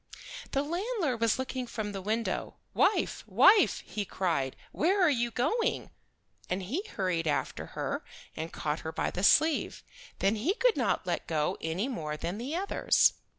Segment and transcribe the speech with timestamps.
[0.53, 2.55] The landlord was looking from the window.
[2.73, 5.91] "Wife, wife," he cried, "where are you going?"
[6.49, 8.03] And he hurried after her
[8.35, 9.83] and caught her by the sleeve.
[10.17, 13.13] Then he could not let go any more than the others.